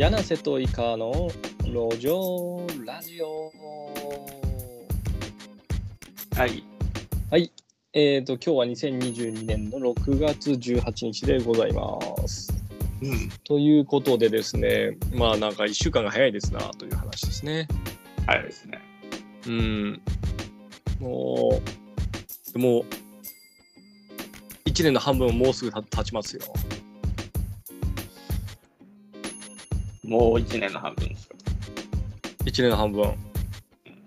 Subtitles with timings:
[0.00, 1.30] 柳瀬とイカの
[1.62, 3.52] 路上ラジオ。
[6.34, 6.64] はい。
[7.30, 7.52] はい。
[7.92, 12.50] えっ、と、今日は2022年の6月18日でございます。
[13.02, 13.28] うん。
[13.44, 17.68] ということでですね、まあなんか1週間が早いですなという話ですね。
[18.24, 18.80] 早いですね。
[19.48, 20.02] うん。
[20.98, 21.60] も
[22.54, 22.84] う、もう、
[24.64, 26.42] 1年の半分ももうすぐた経ちますよ。
[30.10, 31.36] もう一年の半分ですか。
[32.44, 33.14] 1年の半分。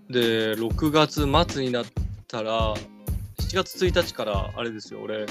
[0.10, 1.86] で、6月末になっ
[2.28, 5.26] たら、7月1日からあれですよ、俺、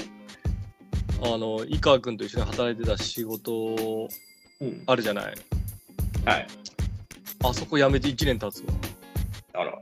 [1.21, 4.09] あの、井川君と一緒に働いてた仕事
[4.61, 4.83] うん。
[4.87, 5.35] あるじゃない。
[6.25, 6.47] はい。
[7.43, 8.73] あそこ辞めて1年経つわ。
[9.53, 9.71] あら。
[9.71, 9.79] も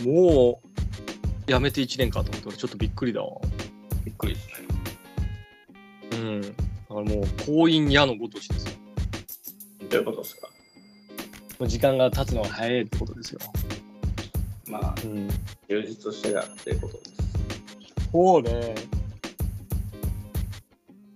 [0.00, 0.60] う、も
[1.48, 3.40] う、辞めて1年かと思って、俺ちょっとびっくりだわ。
[4.04, 4.54] びっくりですね。
[6.12, 6.40] うん。
[6.40, 6.54] だか
[6.90, 7.04] らもう、
[7.44, 8.77] 婚姻矢のごとしですよ。
[9.90, 10.48] どういうことですか？
[11.58, 13.40] もう時間が経つのが早いってことですよ。
[14.68, 15.28] まあ、うん。
[15.68, 17.12] 充実してたっていうことです。
[18.12, 18.74] そうね。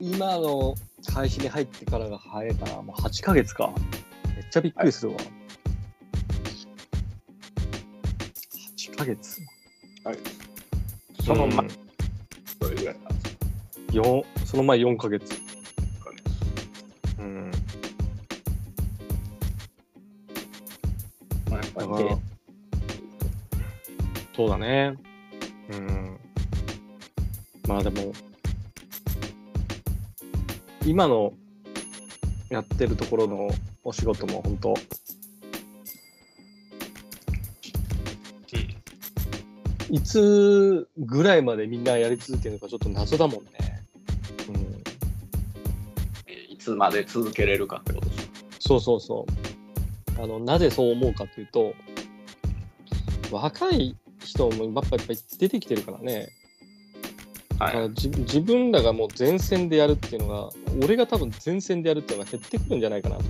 [0.01, 0.75] 今の
[1.13, 3.73] 会社に入ってからが早いから、もう8ヶ月か。
[4.35, 5.19] めっちゃびっくりするわ。
[8.79, 9.41] 8ヶ月。
[10.05, 10.19] はい。
[11.25, 11.69] その前、うん
[12.59, 13.43] どれぐらいなんですか？
[13.93, 15.42] 四その前4ヶ月。
[24.43, 24.97] そうだね。
[25.71, 26.19] うん。
[27.69, 28.13] まあでも、
[30.85, 31.33] 今の
[32.51, 33.49] やってるところの
[33.85, 34.75] お仕事も本当
[39.91, 43.85] いつぐらいまでみんなやり続けるのかちょっと謎だもんね。
[44.49, 44.83] うん。
[46.27, 48.09] えーいつまで続けれるかってこと
[48.59, 49.25] そうそうそ
[50.19, 50.21] う。
[50.21, 51.75] あの、なぜそう思うかというと、
[53.31, 56.29] 若い人もやっぱいっぱい出てきてるからね。
[57.59, 57.89] だからはい。
[57.91, 60.51] 自自分らがもう前線でやるっていうのが、
[60.83, 63.25] 俺が多分前線でやるっていうのが減ってくるんじゃないかなと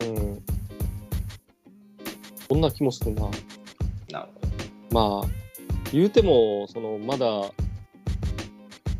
[0.00, 0.16] うん。
[0.16, 0.42] うん。
[2.48, 3.22] そんな気もするな。
[4.10, 4.44] なるほ
[4.94, 5.28] まあ、
[5.92, 7.50] 言うても、その、まだ、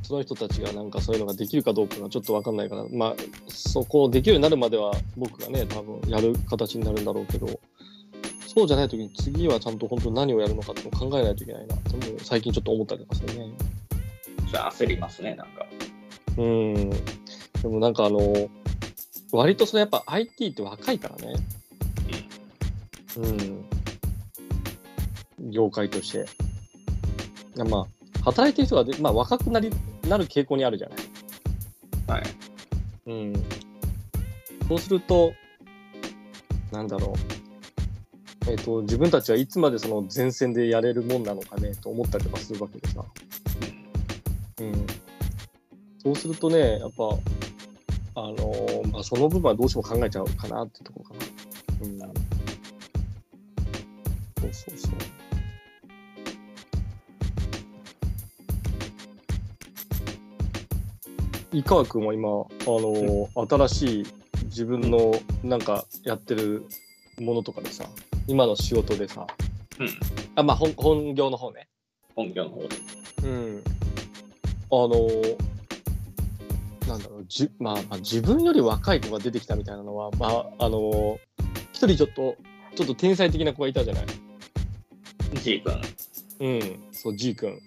[0.02, 3.14] その人たちがなんかそういうのができるかどうかがちょっとわかんないから、まあ、
[3.48, 7.60] そこをできるようになるまでは僕がね、多分やる形になるんだろうけど、
[8.54, 13.52] そうじゃないときに次はちゃんと本当に何をやるのかって考えないといけないなって、最近ちょっと思ったりとかするね。
[14.44, 14.48] ど。
[14.48, 15.66] じゃあ焦りますね、なんか。
[16.36, 16.90] うん。
[16.90, 16.98] で
[17.64, 18.48] もなんかあの、
[19.32, 21.34] 割とそのやっぱ IT って若いからね。
[23.16, 23.20] う
[25.42, 25.50] ん。
[25.50, 26.26] 業界として。
[27.56, 27.86] まあ、
[28.24, 29.70] 働いてる人がで、まあ、若くなり
[30.08, 30.98] なる傾向にあるじゃない。
[32.06, 32.22] はい。
[33.06, 33.44] うん。
[34.68, 35.32] そうすると、
[36.70, 37.33] なんだろう。
[38.46, 43.02] えっ、と、自分たちはいつまでその前線でやれるもんなのかね、と思ったりとかするわけでさ。
[44.60, 44.86] うん。
[45.98, 47.04] そうするとね、やっぱ、
[48.16, 52.06] あのーまあ、その部分はどうしても考えちゃうかなってところかな。
[52.06, 52.14] うん。
[54.40, 54.92] そうそうそう。
[61.52, 64.06] 井川君は今、あのー新しい
[64.44, 66.66] 自分のなんかやってる
[67.20, 67.84] ものとかでさ、
[68.26, 69.26] 今の仕事でさ、
[69.78, 69.88] うん。
[70.36, 71.68] あ、まあ本本業の方ね。
[72.14, 72.68] 本業の方で。
[73.24, 73.62] うん。
[74.70, 75.36] あのー
[76.88, 81.18] なんだろう、じまあ、まあ、自分より若い子が出てきたみたいなのは、まあ、あのー
[81.72, 82.36] 一人ちょっと、
[82.76, 84.06] ちょっと天才的な子がいたじゃない
[85.42, 85.80] ？G 君。
[86.40, 86.60] うん、
[86.92, 87.58] そう、G 君。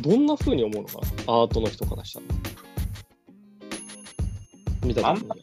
[0.00, 1.32] どんな風に思うのかな？
[1.32, 2.26] アートの人からしたら。
[4.84, 5.42] 見た時に。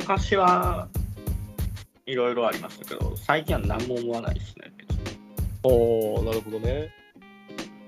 [0.00, 0.88] 昔は
[2.08, 4.72] いろいろありましたけど、最近は何も思わないですね。
[5.62, 6.88] おー、なるほどね。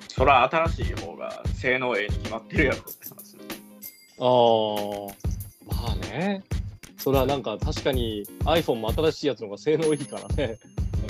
[0.08, 3.40] そら新しい方が性能ええに決まってるやろって話ね。
[4.18, 5.14] あー、
[5.66, 6.44] まあね。
[6.98, 10.58] それはなんか確かに iPhone も新しいやつの方が性能いいからね。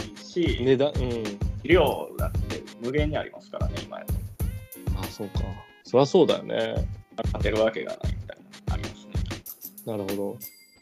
[0.07, 1.25] いいし、値段、うん。
[1.65, 4.15] 量だって無限にありますからね、今やと。
[5.01, 5.41] あ、そうか。
[5.83, 6.87] そりゃそうだよね。
[7.25, 9.13] 勝てるわけがないみたいな、ありますね。
[9.85, 10.39] なるほど。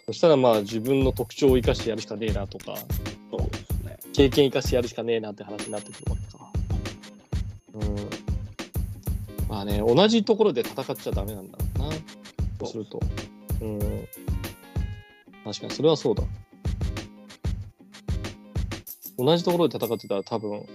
[0.08, 2.78] そしたらまあ自分の特徴を生かしてやるしかねえなとか、
[3.30, 3.98] そうですね。
[4.14, 6.50] 経験生かしてやるしかねえなって話になってくるわけか。
[7.74, 9.48] うん。
[9.50, 11.94] まあね、同じところで戦っちゃダメなんだろうな。
[12.60, 13.02] そうすると。
[13.60, 13.78] うん。
[15.44, 16.22] 確かにそれはそうだ。
[19.18, 20.66] 同じところで戦ってたら多分、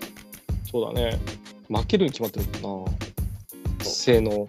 [0.69, 1.19] そうだね。
[1.69, 2.85] 負けるに決まってるもん
[3.79, 3.83] な。
[3.83, 4.31] 性能。
[4.31, 4.47] うん。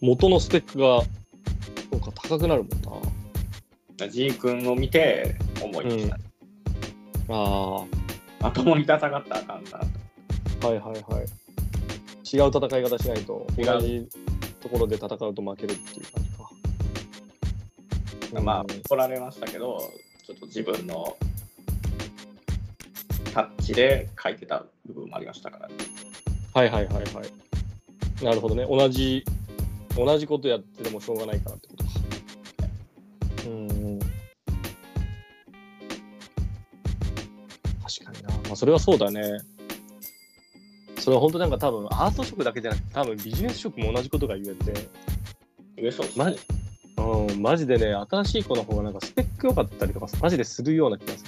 [0.00, 1.02] 元のスペックが、
[1.90, 2.79] そうか高くなるもんな。
[4.08, 6.18] G 君を見て思いました、
[7.28, 7.84] あ
[8.40, 9.78] まともに戦ったらあかんなと。
[10.62, 11.26] あ、はいはいはい。
[12.32, 14.08] 違う戦い方しないと、同じ
[14.60, 16.48] ところで戦うと負けるっていう感じか。
[18.42, 19.90] まあうん、怒られましたけど、
[20.24, 21.16] ちょっと自分の
[23.34, 25.74] タッチで書いてた部分もありましたからね。
[26.54, 27.04] はいはいはいはい。
[28.24, 28.64] なるほどね。
[28.68, 29.24] 同じ、
[29.96, 31.90] 同じことやっててもしょうがないからってことか。
[33.46, 33.68] うん。
[37.98, 38.48] 確かにな。
[38.48, 39.40] まあ、それはそうだね。
[40.98, 44.88] それは本当なんか多分アート職だけじゃなくて多分ビジネス職も同じことが言えて、
[45.82, 46.38] 上そうですねマジ？
[46.98, 51.24] うん、マジでね、新しい子の方がなんかスペック良かったりとかマジでするような気がす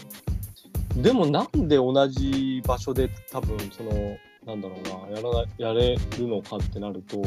[0.95, 1.03] る。
[1.03, 7.23] でもなんで同じ場所で多分その、なんだろうな、やらなやれるのかってなると、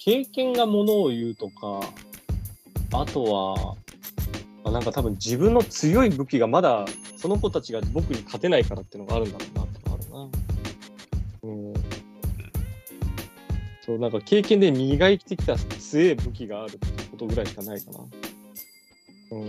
[0.00, 1.80] 経験がものを言うとか、
[2.92, 3.76] あとは、
[4.64, 6.84] まあ、なんか多分自分の強い武器がまだ
[7.22, 10.28] その子たちが僕に勝てないからっていうのがあるんだろうなってのがあるな。
[11.44, 11.74] うん。
[13.86, 18.00] そう、なんか経験で磨いてきた強い武器があるってことぐらいしかないかな。
[19.30, 19.48] うん。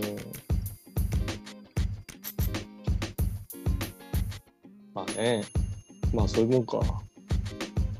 [4.94, 5.42] まあね。
[6.12, 6.76] まあそういうもんか。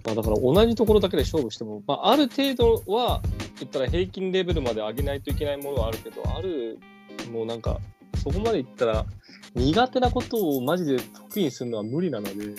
[0.04, 3.22] まあだから同じところだけで勝負しても、まあある程度は
[3.58, 6.78] 言ったら平均レベルまで上げないといけないものはあるけど、ある、
[7.32, 7.80] もうなんか、
[8.24, 9.04] そこまでいったら
[9.54, 12.54] 苦手なことをマジで得意にするのは無理なので、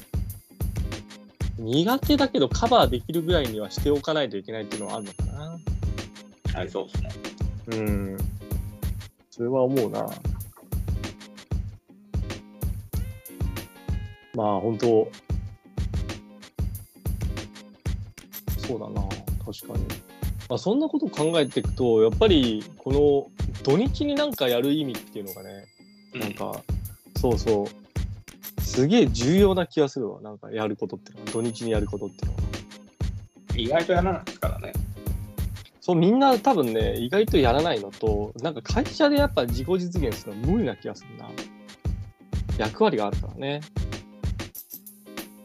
[1.58, 5.60] 苦手だけどカバーできるぐらいにはしておかないといけないっていうのはあるのかな。
[6.60, 7.10] はい、そうですね。
[7.78, 8.18] うん。
[9.32, 10.08] それは思うな。
[14.36, 15.10] まあ本当、
[18.60, 19.02] そうだな、
[19.44, 19.86] 確かに。
[20.48, 25.66] まあ、そんなことを考えていくと、やっぱりこの土日になんかやる意味っていうのがね、
[26.14, 26.62] なんか、
[27.18, 32.44] そうそう、すげえ重要な気がするわ、なんかやることっていうのは、土日にやることっていうのは。
[33.58, 34.74] 意外とやらないですからね。
[35.82, 41.30] そう、みんな多分ね、意外とやらないのと、なんか会社でやっぱ自己実現するのは無理な気がするな。
[42.58, 43.62] 役割があるからね。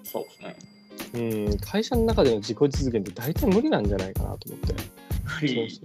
[0.05, 0.57] そうですね。
[1.13, 4.75] うん、会社の中での自己実現って大体無理なんじゃないかなと思って。
[5.41, 5.81] 無理そ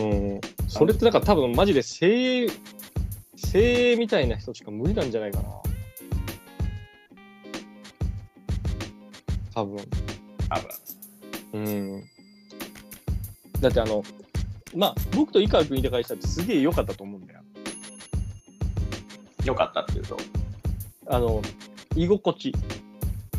[0.00, 0.40] ん。
[0.68, 2.52] それってなんか多分マジで精鋭、
[3.36, 5.48] 精鋭みたいな人しか無理なんじゃないかな。
[9.54, 9.76] 多分。
[10.48, 10.68] 多分。
[11.52, 12.04] うん。
[13.60, 14.04] だってあの、
[14.76, 17.40] まあ、僕と井川君いた会社ってすげえ良かったと思うんだよ。
[19.44, 20.16] よかったっていうと、
[21.06, 21.42] あの、
[21.96, 22.52] 居心地。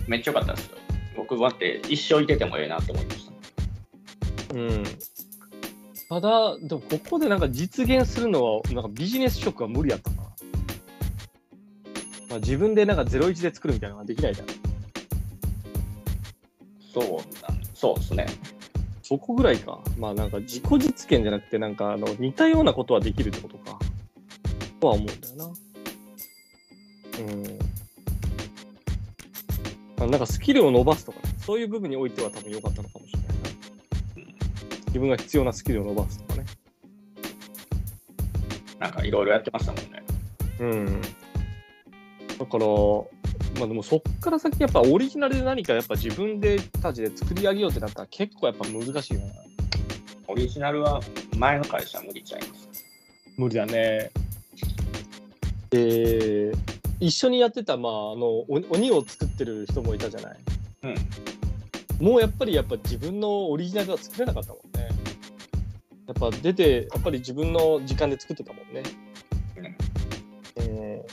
[0.08, 0.78] めっちゃよかったですよ。
[1.16, 3.29] 僕はって一生いててもええなと思いました。
[4.54, 4.84] うん。
[6.10, 10.18] ただ、でもここでなんか実現するのは、なんかビジネス職は無理やったな。
[12.30, 14.48] まあ、自分でなんか01で作るみたいなのができないじゃん。
[16.94, 17.06] そう
[17.52, 18.26] なんそうですね。
[19.04, 19.80] そこぐらいか。
[19.98, 23.80] まあなんか自己実現じゃなくて、なんかあの似たようなことはできるってことか。
[24.80, 25.46] とは思うんだよな。
[25.46, 27.60] うん。
[30.04, 32.99] あなんかスキルを伸ばすとかね、そういう部分においては多分良かったのか。
[34.90, 36.46] 自分が必要なスキルを伸ばすとかね。
[38.80, 40.04] なんかいろいろやってましたもんね。
[40.60, 41.02] うん。
[41.02, 42.66] だから、
[43.60, 49.28] まあでもそっから先やっぱオリジナルで何かやっぱ自分でたちで作り上げようってなったら結構やっぱ難しいよな。
[50.28, 51.02] オリジナルは
[51.38, 52.70] 前の会社無理ちゃいます。
[53.38, 54.12] 無理だね。
[55.70, 56.52] で、
[57.00, 60.38] 一緒にやってた、まあ、あの、お鬼を作ってる人もいたじゃない。
[60.84, 62.06] うん。
[62.06, 64.69] もうやっぱり、やっぱ自分のオリジナルが作れなかったもんね。
[66.10, 68.82] やっぱ出て、やっぱり自分の時間で作ってたもんね。
[69.56, 71.04] うんうん。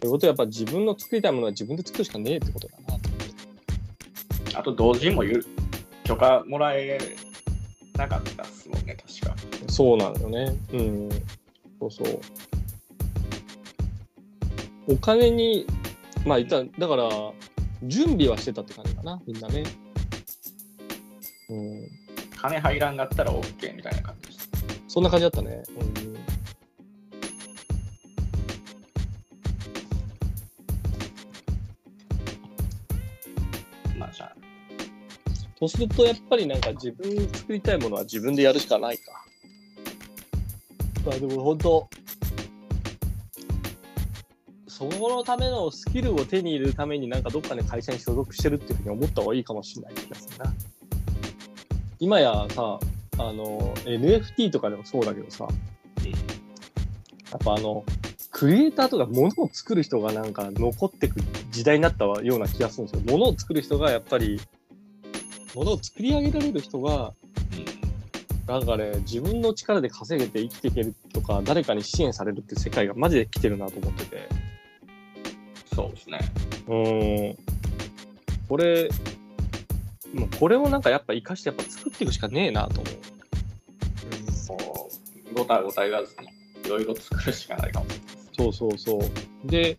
[0.00, 2.74] ということはやっぱ自分の作りたいものは自分で作るしかねえってことだ
[4.52, 4.58] な。
[4.60, 5.42] あと同人もゆ
[6.04, 6.98] 許可もらえ
[7.96, 9.34] なかったっすもんね、確か。
[9.68, 10.58] そうなのよね。
[10.74, 11.08] うん。
[11.80, 12.20] そうそう。
[14.88, 15.64] お金に、
[16.26, 17.32] まあ言ったら、だから、
[17.84, 19.62] 準備はしてたって感じかな、みんなね。
[21.48, 22.01] うん。
[22.42, 24.50] 金入らんかったら OK みたいな感じです。
[24.88, 25.62] そんな感じだったね。
[33.94, 33.96] うん。
[33.96, 34.34] まあじゃあ、
[35.56, 39.24] そうすると、やっぱりなんか自分に作りたいものは自分でやるしかないか。
[41.06, 41.88] まあでも本当、
[44.66, 50.52] そのためのスキルを手に入れるためになんかどっかの会社に所属してるっていうふうに思った方がいいかもしれない気がするな。
[52.02, 52.80] 今やさ、
[53.18, 56.12] あの、NFT とかでもそうだけどさ、うんや
[57.36, 57.84] っぱあの、
[58.32, 61.20] クリエイターとか物を作る人がなんか残ってく
[61.52, 63.02] 時代になったような気がするんですよ。
[63.06, 64.40] 物を作る人がやっぱり、
[65.54, 67.14] 物を作り上げられる人が、
[68.48, 74.28] なんかね、自分の力で稼げて生きていけるとか、誰かに支援されるって世界がマジで来てるなと思ってて。
[75.72, 76.18] そうですね。
[76.66, 77.36] うーん。
[78.48, 78.88] これ、
[80.12, 84.32] もうこれをなんかやっぱ生かしてやっぱ作っていくしかねえなと思う。
[84.32, 86.28] そう、ごたごた言わずに、
[86.66, 88.06] いろいろ作るしかないかもしれない。
[88.36, 89.50] そうそうそう。
[89.50, 89.76] で、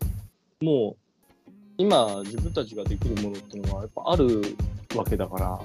[0.61, 4.41] もう、今自分たちができるものっていうのはやっぱある
[4.95, 5.59] わけだから、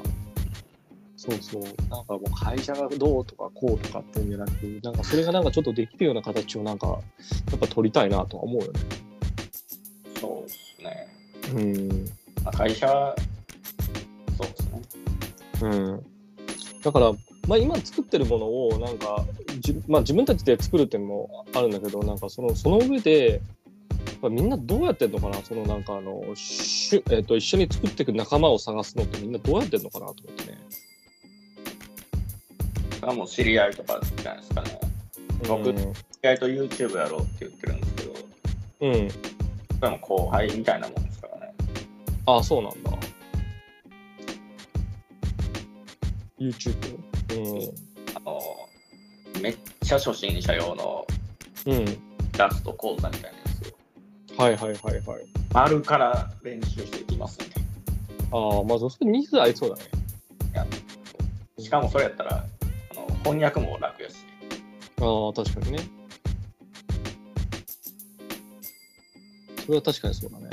[1.16, 1.62] そうそう。
[1.90, 4.50] なんかもう会社がどうとかこうとかっていうんじゃなく、
[4.82, 7.00] なんかそれがなんかちょっとできるような形をなんか、
[7.50, 8.80] やっぱ取りたいなとは思うよね。
[10.20, 11.08] そうですね。
[11.54, 12.06] うん。
[12.44, 13.14] まあ、会社。
[15.62, 16.06] うん。
[16.82, 17.12] だから、
[17.48, 19.24] まあ、今作ってるものをなんか
[19.60, 23.40] じ、まあ、自分たちで作るっていうのもあるんだけどなんかそのその上でやっ
[24.20, 25.42] ぱみんなどうやってんのかな？
[25.42, 30.58] そのなんかあのしゅ、えっと一緒に作っていく仲間を探すのってみんなどうやってんのかなと思ってね。
[33.00, 34.80] それはもう知り合いとかじゃないですかね。
[35.48, 38.14] 僕うん知り合いと YouTube やろうって言ってるんですけど、
[38.80, 39.10] うん。
[39.10, 39.16] そ
[39.82, 41.54] れも後輩みたいなもんですからね。
[42.26, 42.90] ああ、そうなんだ。
[46.38, 46.74] YouTube?
[48.14, 48.40] あの、
[49.42, 51.06] めっちゃ初心者用の
[51.66, 51.72] うん。
[51.74, 51.84] うん。
[52.36, 53.44] ラスト講座みたいなや
[54.26, 55.26] つを、はいはいはいはい。
[55.52, 57.54] 丸から練習していきますんで。
[58.30, 59.82] ああ、まあ、それニーズありそうだね。
[61.58, 64.16] しかもそれやったら、あの翻訳も楽やし、
[65.00, 65.78] ああ、確かにね。
[69.66, 70.48] それは確かにそうだね。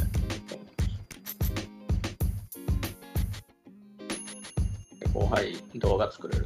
[5.25, 6.45] 後輩動画作れる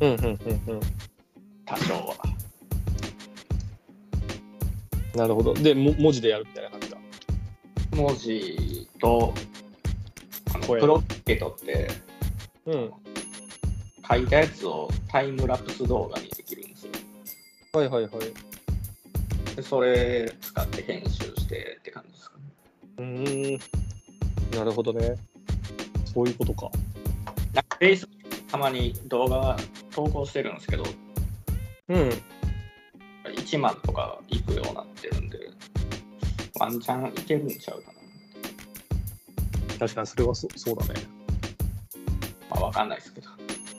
[0.00, 0.80] うんうんうんうん。
[1.64, 2.16] 多少は。
[5.14, 5.54] なるほど。
[5.54, 6.98] で、も文字でやるみたいな感じだ。
[7.92, 9.32] 文字と、
[10.52, 11.88] あの声プロッケ取って、
[12.66, 12.92] うん。
[14.08, 16.92] 書いたやつをタイムラプス動画にできるんですよ。
[17.72, 19.56] はいはいはい。
[19.56, 22.44] でそれ使って編集してって感じですかね。
[22.98, 24.58] うーん。
[24.58, 25.16] なるほどね。
[26.04, 26.70] そういうことか。
[27.80, 29.56] なんか Facebook たまに動画
[29.90, 30.84] 投稿してるんですけど、
[31.88, 32.10] うん。
[33.34, 35.38] 1万とかいくようになってるんで、
[36.58, 39.78] ワンチャンいけるんちゃうかな。
[39.78, 41.00] 確かにそれはそそうだね。
[42.50, 43.28] まあわかんないですけど、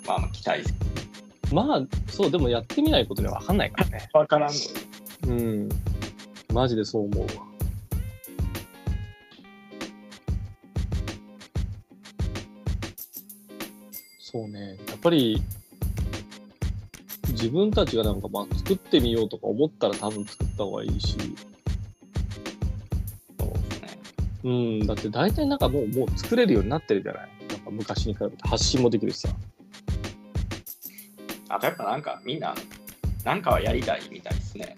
[0.05, 0.63] まあまあ期待。
[1.53, 4.09] まあ、そう、でもやってみないことには分かんないからね。
[4.13, 4.53] わからん
[5.25, 5.69] のうん。
[6.53, 7.46] マジでそう思うわ。
[15.07, 15.41] ぱり、
[17.29, 21.15] 自分たちがなんかまあ作ってみようとか思ったら多分作った方がいいし、
[23.39, 23.99] そうですね。
[24.43, 29.29] うん、だって大体なんかもうもう作れるようになってるじゃないなんか昔に比べて発信もできるしさ。
[31.49, 32.53] あとやっぱなんかみんな、
[33.23, 34.75] なんかはやりたいみたいですね。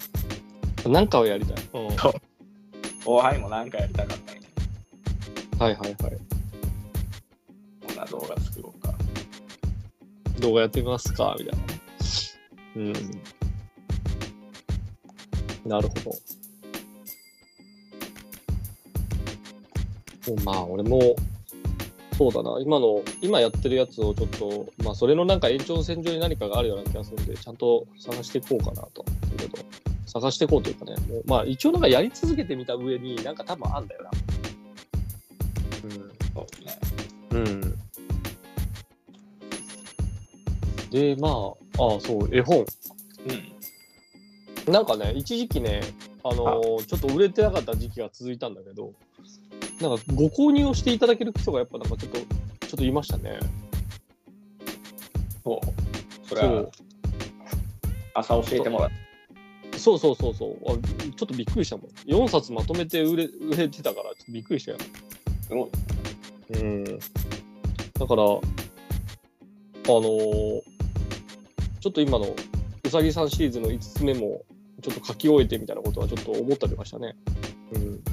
[0.86, 1.64] なんかをやりたい。
[1.74, 1.96] うん。
[1.96, 2.22] はい
[3.04, 5.92] 後輩もなんかやりたかったみたいはいはい。
[5.92, 5.98] な。
[7.88, 8.79] こんな動画作ろうか。
[10.40, 11.36] 動画やってみますか？
[11.40, 11.80] みたいなね。
[12.76, 12.94] うん。
[15.70, 15.94] なるほ
[20.36, 20.44] ど。
[20.44, 21.16] まあ、俺も、
[22.18, 29.04] そうだな、今の、今やってるやつをちょっと、まあ、それのなんか延長線上に何かがあるような気がするんで、ちゃんと探していこうかなと
[30.06, 34.12] 探していこうというかね、もうまあ、一応なんかやり続けてみた上に、なんか多分あんだよな。
[36.34, 36.80] そうですね。
[37.32, 37.40] うん。
[37.40, 37.80] うん。
[40.92, 42.66] で、まあ、ああ、そう、絵本。
[44.68, 44.74] うん。
[44.74, 45.82] なんかね、一時期ね、
[46.24, 48.94] あのーちょっと売れてなかった時期が続いたんだけど、
[49.82, 52.26] なんかご購入をしていただける人がやっぱなんかちょっと、ちょ
[52.76, 53.40] っといましたね。
[55.44, 56.28] そう。
[56.28, 56.66] それは
[58.14, 58.90] 朝教えてもらっ
[59.78, 60.74] そうそうそうそうあ。
[60.74, 61.86] ちょっとびっくりしたもん。
[62.06, 64.78] 4冊まとめて売れ売れてたから、ちょっとびっくりしたよ。
[65.42, 65.70] すごい。
[66.60, 66.84] うん。
[66.84, 68.28] だから、あ
[69.88, 70.69] のー
[71.80, 72.36] ちょっと今の
[72.84, 74.44] うさぎさんシリーズの5つ目も、
[74.82, 77.16] ちょっと書き終えてみたいなことはちょっと思ったりましたね。
[77.74, 78.04] うん。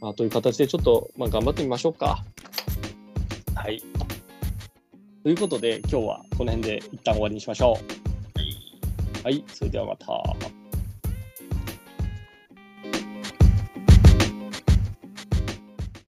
[0.00, 2.24] まあ、という形でちょっと、まあ、頑張ってみましょうか。
[3.54, 3.82] はい。
[5.22, 7.78] ということで、今日はこの辺で一旦終わりにしましょ
[9.22, 9.24] う。
[9.24, 9.44] はい。
[9.48, 10.57] それではまた。